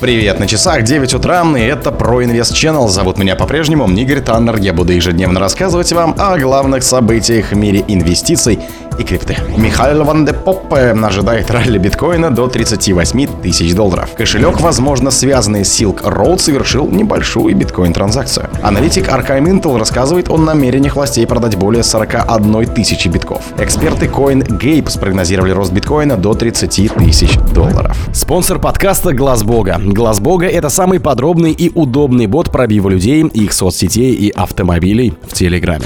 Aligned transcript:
Привет, 0.00 0.40
на 0.40 0.46
часах 0.46 0.82
9 0.82 1.12
утра, 1.12 1.44
и 1.58 1.60
это 1.60 1.90
ProInvest 1.90 2.54
Channel. 2.54 2.88
Зовут 2.88 3.18
меня 3.18 3.36
по-прежнему 3.36 3.86
Игорь 3.86 4.22
Таннер. 4.22 4.56
Я 4.56 4.72
буду 4.72 4.94
ежедневно 4.94 5.40
рассказывать 5.40 5.92
вам 5.92 6.14
о 6.18 6.38
главных 6.38 6.84
событиях 6.84 7.50
в 7.52 7.56
мире 7.56 7.84
инвестиций 7.86 8.60
и 8.98 9.02
крипты. 9.02 9.36
Михаил 9.56 10.04
Ван 10.04 10.24
де 10.24 10.32
Поппе 10.32 10.94
ожидает 11.02 11.50
ралли 11.50 11.78
биткоина 11.78 12.30
до 12.30 12.48
38 12.48 13.42
тысяч 13.42 13.74
долларов. 13.74 14.10
Кошелек, 14.16 14.60
возможно, 14.60 15.10
связанный 15.10 15.64
с 15.64 15.80
Silk 15.80 16.02
Road, 16.02 16.38
совершил 16.38 16.88
небольшую 16.88 17.56
биткоин-транзакцию. 17.56 18.48
Аналитик 18.62 19.08
Arkham 19.08 19.44
Intel 19.44 19.78
рассказывает 19.78 20.28
о 20.28 20.36
намерениях 20.36 20.96
властей 20.96 21.26
продать 21.26 21.56
более 21.56 21.82
41 21.82 22.66
тысячи 22.74 23.08
битков. 23.08 23.42
Эксперты 23.58 24.06
CoinGape 24.06 24.88
спрогнозировали 24.90 25.52
рост 25.52 25.72
биткоина 25.72 26.16
до 26.16 26.34
30 26.34 26.94
тысяч 26.94 27.38
долларов. 27.54 27.96
Спонсор 28.12 28.58
подкаста 28.58 29.12
Глаз 29.12 29.42
Бога. 29.42 29.80
Глаз 29.82 30.20
Бога 30.20 30.46
это 30.46 30.68
самый 30.68 31.00
подробный 31.00 31.52
и 31.52 31.70
удобный 31.74 32.26
бот 32.26 32.50
пробива 32.50 32.88
людей, 32.88 33.22
их 33.24 33.52
соцсетей 33.52 34.12
и 34.14 34.30
автомобилей 34.30 35.14
в 35.26 35.32
Телеграме. 35.34 35.84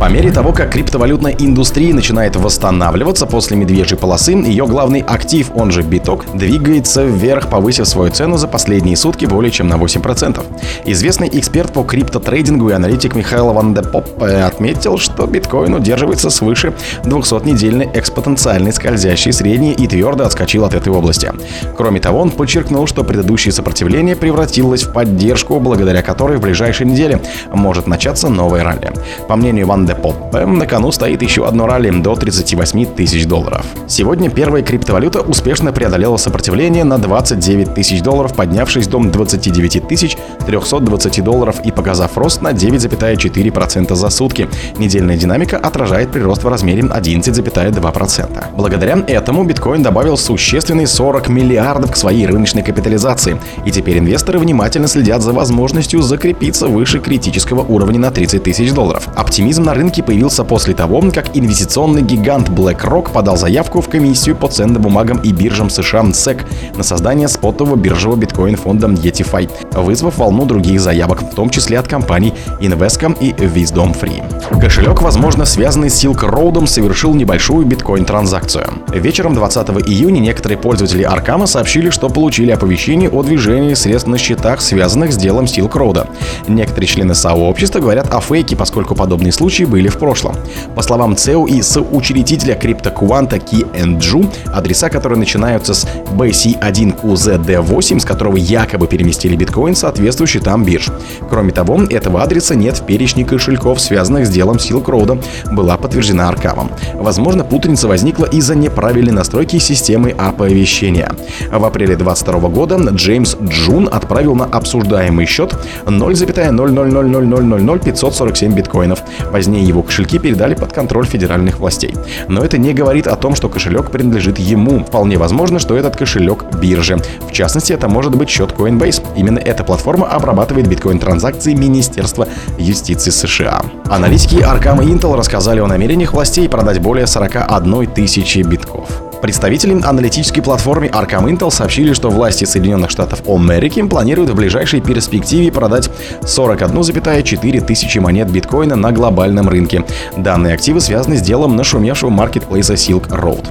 По 0.00 0.08
мере 0.10 0.30
того, 0.30 0.52
как 0.52 0.72
криптовалютная 0.72 1.34
индустрия 1.38 1.94
начинает 1.94 2.36
восстанавливаться 2.46 3.26
после 3.26 3.56
медвежьей 3.56 3.98
полосы, 3.98 4.30
ее 4.30 4.66
главный 4.66 5.00
актив, 5.00 5.50
он 5.54 5.72
же 5.72 5.82
биток, 5.82 6.24
двигается 6.32 7.02
вверх, 7.02 7.48
повысив 7.48 7.88
свою 7.88 8.12
цену 8.12 8.36
за 8.36 8.46
последние 8.46 8.96
сутки 8.96 9.26
более 9.26 9.50
чем 9.50 9.66
на 9.66 9.74
8%. 9.74 10.40
Известный 10.84 11.28
эксперт 11.32 11.72
по 11.72 11.82
криптотрейдингу 11.82 12.70
и 12.70 12.72
аналитик 12.72 13.16
Михаил 13.16 13.52
Ван 13.52 13.74
де 13.74 13.82
Поп 13.82 14.22
отметил, 14.22 14.96
что 14.96 15.26
биткоин 15.26 15.74
удерживается 15.74 16.30
свыше 16.30 16.72
200-недельной 17.02 17.90
экспотенциальной 17.94 18.72
скользящей 18.72 19.32
средней 19.32 19.72
и 19.72 19.88
твердо 19.88 20.24
отскочил 20.24 20.64
от 20.64 20.74
этой 20.74 20.92
области. 20.92 21.32
Кроме 21.76 21.98
того, 21.98 22.20
он 22.20 22.30
подчеркнул, 22.30 22.86
что 22.86 23.02
предыдущее 23.02 23.50
сопротивление 23.50 24.14
превратилось 24.14 24.84
в 24.84 24.92
поддержку, 24.92 25.58
благодаря 25.58 26.02
которой 26.02 26.38
в 26.38 26.42
ближайшие 26.42 26.86
недели 26.86 27.20
может 27.52 27.88
начаться 27.88 28.28
новое 28.28 28.62
ралли. 28.62 28.92
По 29.26 29.34
мнению 29.34 29.66
Ван 29.66 29.84
де 29.84 29.96
Поппе, 29.96 30.46
на 30.46 30.64
кону 30.66 30.92
стоит 30.92 31.22
еще 31.22 31.44
одно 31.44 31.66
ралли 31.66 31.90
до 31.90 32.14
38 32.36 32.94
тысяч 32.94 33.26
долларов. 33.26 33.64
Сегодня 33.88 34.28
первая 34.28 34.62
криптовалюта 34.62 35.22
успешно 35.22 35.72
преодолела 35.72 36.18
сопротивление 36.18 36.84
на 36.84 36.98
29 36.98 37.74
тысяч 37.74 38.02
долларов, 38.02 38.34
поднявшись 38.34 38.88
до 38.88 38.98
29 39.02 39.88
тысяч 39.88 40.18
320 40.46 41.24
долларов 41.24 41.60
и 41.64 41.70
показав 41.70 42.18
рост 42.18 42.42
на 42.42 42.52
9,4% 42.52 43.94
за 43.94 44.10
сутки. 44.10 44.48
Недельная 44.76 45.16
динамика 45.16 45.56
отражает 45.56 46.12
прирост 46.12 46.44
в 46.44 46.48
размере 46.48 46.82
11,2%. 46.82 48.44
Благодаря 48.54 48.98
этому 49.06 49.44
биткоин 49.44 49.82
добавил 49.82 50.18
существенный 50.18 50.86
40 50.86 51.28
миллиардов 51.28 51.92
к 51.92 51.96
своей 51.96 52.26
рыночной 52.26 52.62
капитализации, 52.62 53.40
и 53.64 53.70
теперь 53.70 53.98
инвесторы 53.98 54.38
внимательно 54.38 54.88
следят 54.88 55.22
за 55.22 55.32
возможностью 55.32 56.02
закрепиться 56.02 56.66
выше 56.66 56.98
критического 56.98 57.62
уровня 57.62 57.98
на 57.98 58.10
30 58.10 58.42
тысяч 58.42 58.72
долларов. 58.72 59.08
Оптимизм 59.14 59.62
на 59.62 59.72
рынке 59.72 60.02
появился 60.02 60.44
после 60.44 60.74
того, 60.74 61.02
как 61.14 61.34
инвестиционный 61.34 62.02
гигант 62.02 62.25
BlackRock 62.26 63.12
подал 63.12 63.36
заявку 63.36 63.80
в 63.80 63.88
комиссию 63.88 64.34
по 64.34 64.48
ценным 64.48 64.82
бумагам 64.82 65.18
и 65.18 65.32
биржам 65.32 65.70
США 65.70 66.00
SEC 66.02 66.40
на 66.76 66.82
создание 66.82 67.28
спотового 67.28 67.76
биржевого 67.76 68.16
биткоин-фонда 68.18 68.88
ETFI, 68.88 69.80
вызвав 69.80 70.18
волну 70.18 70.44
других 70.44 70.80
заявок, 70.80 71.22
в 71.22 71.34
том 71.34 71.50
числе 71.50 71.78
от 71.78 71.86
компаний 71.86 72.34
Invescom 72.60 73.16
и 73.20 73.30
Wisdom 73.30 73.96
Free. 73.98 74.60
Кошелек, 74.60 75.02
возможно, 75.02 75.44
связанный 75.44 75.88
с 75.88 76.04
Silk 76.04 76.28
Road, 76.28 76.66
совершил 76.66 77.14
небольшую 77.14 77.64
биткоин-транзакцию. 77.64 78.66
Вечером 78.92 79.34
20 79.34 79.68
июня 79.88 80.18
некоторые 80.18 80.58
пользователи 80.58 81.04
Аркама 81.04 81.46
сообщили, 81.46 81.90
что 81.90 82.08
получили 82.08 82.50
оповещение 82.50 83.08
о 83.08 83.22
движении 83.22 83.74
средств 83.74 84.08
на 84.08 84.18
счетах, 84.18 84.60
связанных 84.60 85.12
с 85.12 85.16
делом 85.16 85.44
Silk 85.44 85.72
Road. 85.74 86.08
Некоторые 86.48 86.88
члены 86.88 87.14
сообщества 87.14 87.78
говорят 87.78 88.12
о 88.12 88.20
фейке, 88.20 88.56
поскольку 88.56 88.96
подобные 88.96 89.30
случаи 89.32 89.62
были 89.62 89.86
в 89.86 89.98
прошлом. 89.98 90.34
По 90.74 90.82
словам 90.82 91.14
ЦЕУ 91.14 91.46
и 91.46 91.62
соучредителя 91.62 92.15
криптокванта 92.22 93.38
Ки 93.38 93.66
Энджу, 93.74 94.30
адреса, 94.52 94.88
которые 94.88 95.18
начинаются 95.18 95.74
с 95.74 95.86
BC1QZD8, 96.16 98.00
с 98.00 98.04
которого 98.04 98.36
якобы 98.36 98.86
переместили 98.86 99.36
биткоин, 99.36 99.74
соответствуют 99.74 100.30
счетам 100.30 100.64
бирж. 100.64 100.88
Кроме 101.28 101.52
того, 101.52 101.82
этого 101.90 102.22
адреса 102.22 102.54
нет 102.54 102.78
в 102.78 102.86
перечне 102.86 103.24
кошельков, 103.24 103.80
связанных 103.80 104.26
с 104.26 104.30
делом 104.30 104.56
Silk 104.56 104.86
Road, 104.86 105.22
была 105.52 105.76
подтверждена 105.76 106.28
Аркамом. 106.28 106.70
Возможно, 106.94 107.44
путаница 107.44 107.88
возникла 107.88 108.26
из-за 108.26 108.54
неправильной 108.54 109.12
настройки 109.12 109.58
системы 109.58 110.10
оповещения. 110.10 111.10
В 111.50 111.64
апреле 111.64 111.96
2022 111.96 112.48
года 112.48 112.76
Джеймс 112.76 113.36
Джун 113.42 113.88
отправил 113.90 114.34
на 114.34 114.44
обсуждаемый 114.44 115.26
счет 115.26 115.54
0,000000547 115.86 118.54
биткоинов. 118.54 119.02
Позднее 119.32 119.64
его 119.64 119.82
кошельки 119.82 120.18
передали 120.18 120.54
под 120.54 120.72
контроль 120.72 121.06
федеральных 121.06 121.58
властей. 121.58 121.94
Но 122.28 122.44
это 122.44 122.58
не 122.58 122.72
говорит 122.72 123.06
о 123.06 123.16
том, 123.16 123.34
что 123.34 123.48
кошелек 123.48 123.90
принадлежит 123.90 124.38
ему. 124.38 124.84
Вполне 124.84 125.18
возможно, 125.18 125.58
что 125.58 125.76
этот 125.76 125.96
кошелек 125.96 126.44
биржи. 126.60 126.96
В 127.28 127.32
частности, 127.32 127.72
это 127.72 127.88
может 127.88 128.14
быть 128.14 128.28
счет 128.28 128.52
Coinbase. 128.52 129.02
Именно 129.16 129.38
эта 129.38 129.64
платформа 129.64 130.06
обрабатывает 130.08 130.66
биткоин-транзакции 130.66 131.54
Министерства 131.54 132.28
юстиции 132.58 133.10
США. 133.10 133.62
Аналитики 133.88 134.36
Arkham 134.36 134.84
и 134.84 134.88
Intel 134.88 135.16
рассказали 135.16 135.60
о 135.60 135.66
намерениях 135.66 136.12
властей 136.12 136.48
продать 136.48 136.80
более 136.80 137.06
41 137.06 137.86
тысячи 137.88 138.38
битков. 138.40 139.05
Представители 139.22 139.80
аналитической 139.82 140.42
платформы 140.42 140.86
Arkham 140.86 141.24
Intel 141.24 141.50
сообщили, 141.50 141.94
что 141.94 142.10
власти 142.10 142.44
Соединенных 142.44 142.90
Штатов 142.90 143.22
Америки 143.26 143.82
планируют 143.82 144.30
в 144.30 144.34
ближайшей 144.34 144.80
перспективе 144.80 145.50
продать 145.50 145.90
41,4 146.22 147.60
тысячи 147.64 147.98
монет 147.98 148.30
биткоина 148.30 148.76
на 148.76 148.92
глобальном 148.92 149.48
рынке. 149.48 149.84
Данные 150.16 150.54
активы 150.54 150.80
связаны 150.80 151.16
с 151.16 151.22
делом 151.22 151.56
нашумевшего 151.56 152.10
маркетплейса 152.10 152.74
Silk 152.74 153.08
Road. 153.08 153.46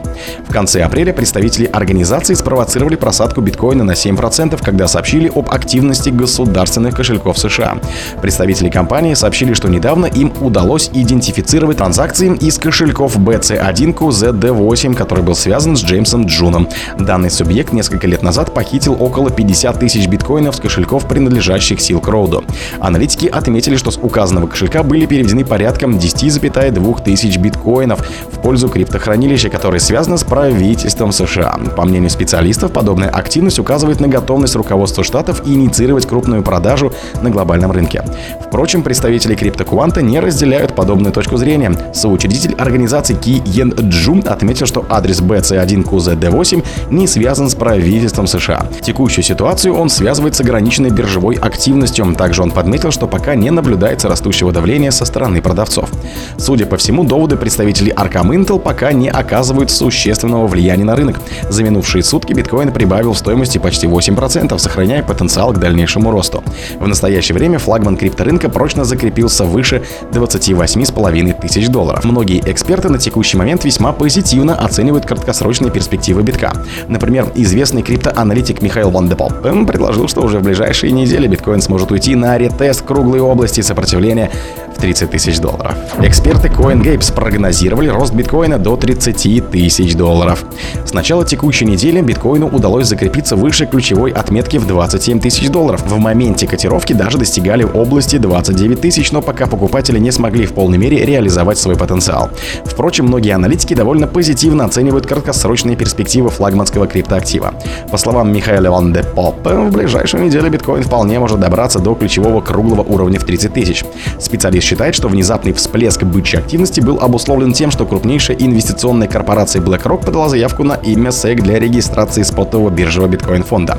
В 0.48 0.54
конце 0.54 0.84
апреля 0.84 1.14
представители 1.14 1.66
организации 1.66 2.36
спровоцировали 2.36 2.96
просадку 2.96 3.42
биткоина 3.42 3.84
на 3.84 3.92
7%, 3.92 4.64
когда 4.64 4.88
сообщили 4.88 5.32
об 5.34 5.50
активности 5.50 6.10
государственных 6.10 6.96
кошельков 6.96 7.40
США. 7.40 7.80
Представители 8.22 8.70
компании 8.70 9.16
сообщили, 9.16 9.54
что 9.54 9.68
недавно 9.68 10.06
им 10.06 10.32
удалось 10.42 10.90
идентифицировать 10.94 11.78
транзакции 11.78 12.36
из 12.36 12.58
кошельков 12.58 13.18
BC1 13.18 13.94
QZD8, 13.94 14.94
который 14.94 15.24
был 15.24 15.36
связан 15.36 15.55
связан 15.56 15.78
с 15.78 15.84
Джеймсом 15.86 16.26
Джуном. 16.26 16.68
Данный 17.00 17.32
субъект 17.32 17.72
несколько 17.72 18.08
лет 18.08 18.22
назад 18.22 18.54
похитил 18.54 18.98
около 19.00 19.30
50 19.30 19.80
тысяч 19.80 20.06
биткоинов 20.06 20.58
с 20.58 20.60
кошельков, 20.60 21.08
принадлежащих 21.08 21.78
Silk 21.78 22.04
Road. 22.04 22.44
Аналитики 22.82 23.28
отметили, 23.28 23.78
что 23.78 23.90
с 23.90 23.98
указанного 23.98 24.48
кошелька 24.48 24.84
были 24.84 25.06
переведены 25.06 25.46
порядком 25.46 25.98
10,2 25.98 27.04
тысяч 27.06 27.38
биткоинов 27.38 28.06
в 28.34 28.42
пользу 28.42 28.68
криптохранилища, 28.68 29.50
которое 29.50 29.80
связано 29.80 30.18
с 30.18 30.26
правительством 30.26 31.14
США. 31.14 31.58
По 31.78 31.86
мнению 31.86 32.10
специалистов, 32.10 32.74
подобная 32.74 33.10
активность 33.10 33.58
указывает 33.58 34.02
на 34.02 34.10
готовность 34.10 34.58
руководства 34.58 35.06
штатов 35.06 35.44
инициировать 35.46 36.06
крупную 36.06 36.44
продажу 36.44 36.92
на 37.22 37.30
глобальном 37.30 37.72
рынке. 37.72 38.04
Впрочем, 38.46 38.84
представители 38.84 39.36
криптокванта 39.36 40.02
не 40.02 40.20
разделяют 40.20 40.76
подобную 40.76 41.14
точку 41.14 41.38
зрения. 41.38 41.72
Соучредитель 41.94 42.56
организации 42.56 43.14
Ки 43.14 43.42
Йен 43.46 43.72
Джун 43.72 44.22
отметил, 44.26 44.66
что 44.66 44.86
адрес 44.90 45.22
BC 45.46 45.86
BC1QZD8 45.86 46.64
не 46.92 47.08
связан 47.08 47.50
с 47.50 47.56
правительством 47.56 48.28
США. 48.28 48.68
Текущую 48.82 49.24
ситуацию 49.24 49.76
он 49.76 49.90
связывает 49.90 50.36
с 50.36 50.42
ограниченной 50.42 50.90
биржевой 50.90 51.36
активностью. 51.36 52.06
Также 52.16 52.42
он 52.42 52.52
подметил, 52.52 52.92
что 52.92 53.08
пока 53.08 53.36
не 53.36 53.50
наблюдается 53.52 54.08
растущего 54.08 54.52
давления 54.52 54.92
со 54.92 55.06
стороны 55.06 55.42
продавцов. 55.42 55.90
Судя 56.38 56.66
по 56.66 56.78
всему, 56.78 57.04
доводы 57.04 57.36
представителей 57.36 57.92
Arkham 57.92 58.30
Intel 58.30 58.60
пока 58.60 58.92
не 58.92 59.10
оказывают 59.10 59.72
существенного 59.72 60.48
влияния 60.48 60.84
на 60.84 60.96
рынок. 60.96 61.20
За 61.50 61.64
минувшие 61.64 62.04
сутки 62.04 62.34
биткоин 62.34 62.72
прибавил 62.72 63.14
в 63.14 63.18
стоимости 63.18 63.58
почти 63.58 63.88
8%, 63.88 64.58
сохраняя 64.58 65.04
потенциал 65.04 65.54
к 65.54 65.60
дальнейшему 65.60 66.12
росту. 66.12 66.44
В 66.80 66.88
настоящее 66.88 67.36
время 67.36 67.60
флагман 67.60 67.98
крипторынка 67.98 68.50
прочно 68.50 68.86
закрепился 68.86 69.46
выше 69.46 69.84
28,5 70.12 71.42
тысяч 71.42 71.68
долларов. 71.68 72.04
Многие 72.04 72.40
эксперты 72.46 72.90
на 72.90 73.00
текущий 73.00 73.38
момент 73.38 73.66
весьма 73.66 73.92
позитивно 73.94 74.56
оценивают 74.56 75.06
краткосрочные 75.06 75.35
краткосрочные 75.36 75.72
перспективы 75.72 76.24
битка. 76.24 76.54
Например, 76.88 77.28
известный 77.36 77.82
криптоаналитик 77.82 78.62
Михаил 78.62 78.90
Ван 78.90 79.10
де 79.10 79.16
предложил, 79.16 80.08
что 80.08 80.22
уже 80.22 80.40
в 80.40 80.44
ближайшие 80.44 80.92
недели 80.94 81.28
биткоин 81.28 81.62
сможет 81.62 81.92
уйти 81.92 82.16
на 82.16 82.38
ретест 82.38 82.84
круглой 82.84 83.20
области 83.20 83.62
сопротивления 83.62 84.32
в 84.76 84.82
30 84.82 85.12
тысяч 85.12 85.40
долларов. 85.40 85.76
Эксперты 86.00 86.50
CoinGapes 86.50 87.04
спрогнозировали 87.04 87.88
рост 87.88 88.14
биткоина 88.14 88.60
до 88.60 88.76
30 88.76 89.50
тысяч 89.50 89.96
долларов. 89.96 90.44
С 90.86 90.94
начала 90.94 91.26
текущей 91.26 91.66
недели 91.66 92.02
биткоину 92.02 92.48
удалось 92.48 92.88
закрепиться 92.88 93.36
выше 93.36 93.66
ключевой 93.66 94.12
отметки 94.12 94.58
в 94.58 94.68
27 94.68 95.20
тысяч 95.20 95.50
долларов. 95.50 95.84
В 95.88 95.98
моменте 95.98 96.48
котировки 96.48 96.94
даже 96.94 97.18
достигали 97.18 97.64
области 97.64 98.18
29 98.18 98.82
тысяч, 98.82 99.12
но 99.12 99.22
пока 99.22 99.48
покупатели 99.48 99.98
не 100.00 100.12
смогли 100.12 100.46
в 100.46 100.54
полной 100.54 100.78
мере 100.78 101.06
реализовать 101.06 101.58
свой 101.58 101.76
потенциал. 101.76 102.30
Впрочем, 102.66 103.06
многие 103.06 103.32
аналитики 103.32 103.74
довольно 103.74 104.08
позитивно 104.08 104.66
оценивают 104.66 105.08
краткосрочные 105.08 105.76
перспективы 105.78 106.30
флагманского 106.30 106.88
криптоактива. 106.88 107.54
По 107.92 107.98
словам 107.98 108.34
Михаила 108.34 108.70
Ван 108.70 108.92
де 108.94 109.04
Поппе, 109.04 109.56
в 109.56 109.72
ближайшую 109.72 110.26
неделю 110.26 110.50
биткоин 110.50 110.84
вполне 110.84 111.20
может 111.20 111.40
добраться 111.40 111.80
до 111.80 111.96
ключевого 111.96 112.42
круглого 112.42 112.82
уровня 112.82 113.20
в 113.20 113.24
30 113.24 113.54
тысяч. 113.54 113.86
Специалист 114.20 114.65
считает, 114.66 114.96
что 114.96 115.08
внезапный 115.08 115.54
всплеск 115.54 116.04
бычьей 116.04 116.42
активности 116.42 116.82
был 116.82 117.00
обусловлен 117.00 117.54
тем, 117.54 117.72
что 117.72 117.86
крупнейшая 117.86 118.38
инвестиционная 118.38 119.08
корпорация 119.08 119.62
BlackRock 119.62 120.06
подала 120.06 120.28
заявку 120.28 120.64
на 120.64 120.74
имя 120.74 121.10
SEC 121.10 121.36
для 121.36 121.60
регистрации 121.60 122.24
спотового 122.24 122.70
биржевого 122.70 123.10
биткоин-фонда. 123.10 123.78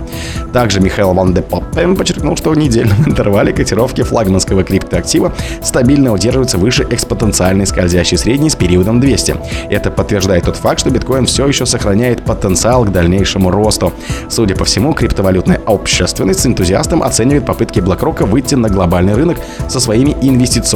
Также 0.52 0.80
Михаил 0.80 1.12
Ван 1.12 1.34
де 1.34 1.42
Поппе 1.42 1.88
подчеркнул, 1.88 2.36
что 2.36 2.50
в 2.50 2.58
недельном 2.58 2.96
интервале 3.06 3.52
котировки 3.52 4.02
флагманского 4.02 4.62
криптоактива 4.62 5.32
стабильно 5.62 6.12
удерживаются 6.12 6.58
выше 6.58 6.86
экспотенциальной 6.88 7.66
скользящей 7.66 8.16
средней 8.16 8.50
с 8.50 8.54
периодом 8.56 9.00
200. 9.00 9.36
Это 9.70 9.90
подтверждает 9.90 10.44
тот 10.44 10.56
факт, 10.56 10.80
что 10.80 10.90
биткоин 10.90 11.26
все 11.26 11.46
еще 11.46 11.66
сохраняет 11.66 12.24
потенциал 12.24 12.84
к 12.84 12.92
дальнейшему 12.92 13.50
росту. 13.50 13.92
Судя 14.28 14.54
по 14.54 14.64
всему, 14.64 14.92
криптовалютная 14.92 15.60
общественность 15.66 16.40
с 16.40 16.46
энтузиастом 16.46 17.02
оценивает 17.02 17.44
попытки 17.44 17.80
BlackRock 17.80 18.24
выйти 18.26 18.54
на 18.54 18.68
глобальный 18.68 19.14
рынок 19.14 19.38
со 19.68 19.80
своими 19.80 20.16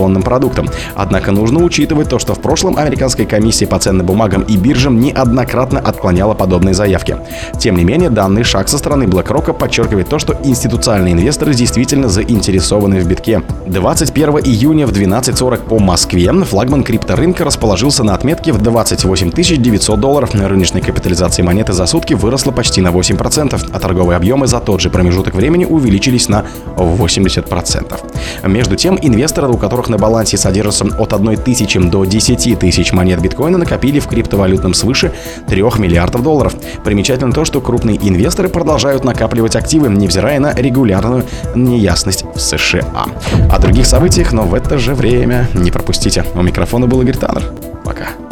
инвестиционным 0.01 0.23
продуктом. 0.23 0.69
Однако 0.95 1.33
нужно 1.33 1.63
учитывать 1.63 2.09
то, 2.09 2.19
что 2.19 2.35
в 2.35 2.41
прошлом 2.41 2.77
американская 2.77 3.27
комиссия 3.27 3.67
по 3.67 3.79
ценным 3.79 4.07
бумагам 4.07 4.43
и 4.43 4.57
биржам 4.57 5.01
неоднократно 5.01 5.81
отклоняла 5.81 6.35
подобные 6.35 6.75
заявки. 6.75 7.17
Тем 7.59 7.77
не 7.77 7.85
менее, 7.85 8.11
данный 8.11 8.45
шаг 8.45 8.69
со 8.69 8.79
стороны 8.79 9.05
BlackRock 9.05 9.53
подчеркивает 9.53 10.09
то, 10.09 10.19
что 10.19 10.37
институциональные 10.45 11.15
инвесторы 11.15 11.55
действительно 11.55 12.09
заинтересованы 12.09 13.01
в 13.01 13.07
битке. 13.07 13.43
21 13.67 14.31
июня 14.39 14.87
в 14.87 14.93
12.40 14.93 15.69
по 15.69 15.79
Москве 15.79 16.31
флагман 16.31 16.85
крипторынка 16.85 17.45
расположился 17.45 18.05
на 18.05 18.15
отметке 18.15 18.53
в 18.53 18.59
28 18.59 19.31
900 19.31 20.01
долларов. 20.01 20.35
Рыночная 20.35 20.83
капитализация 20.83 21.45
монеты 21.45 21.73
за 21.73 21.87
сутки 21.87 22.15
выросла 22.15 22.53
почти 22.53 22.81
на 22.81 22.89
8%, 22.89 23.71
а 23.73 23.79
торговые 23.79 24.17
объемы 24.17 24.47
за 24.47 24.61
тот 24.61 24.81
же 24.81 24.91
промежуток 24.91 25.35
времени 25.35 25.65
увеличились 25.65 26.29
на 26.29 26.45
80%. 26.77 28.49
Между 28.49 28.77
тем, 28.77 28.99
инвесторы, 29.01 29.49
у 29.49 29.57
которых 29.57 29.89
на 29.91 29.99
балансе 29.99 30.37
содержится 30.37 30.87
от 30.99 31.13
1 31.13 31.37
тысячи 31.39 31.79
до 31.79 32.05
10 32.05 32.59
тысяч 32.59 32.93
монет 32.93 33.21
биткоина, 33.21 33.59
накопили 33.59 34.01
в 34.01 34.07
криптовалютном 34.07 34.75
свыше 34.75 35.13
3 35.49 35.63
миллиардов 35.79 36.23
долларов. 36.23 36.55
Примечательно 36.85 37.33
то, 37.33 37.45
что 37.45 37.61
крупные 37.61 37.97
инвесторы 37.97 38.49
продолжают 38.49 39.05
накапливать 39.05 39.57
активы, 39.57 39.89
невзирая 39.89 40.41
на 40.41 40.55
регулярную 40.55 41.25
неясность 41.55 42.25
в 42.35 42.41
США. 42.41 43.07
О 43.51 43.59
других 43.59 43.87
событиях, 43.87 44.33
но 44.33 44.43
в 44.43 44.55
это 44.55 44.79
же 44.79 44.95
время 44.95 45.49
не 45.55 45.71
пропустите. 45.71 46.25
У 46.35 46.43
микрофона 46.43 46.87
был 46.87 47.03
Игорь 47.03 47.17
Таннер. 47.17 47.53
Пока. 47.85 48.30